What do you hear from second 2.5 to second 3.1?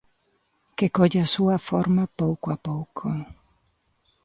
a pouco.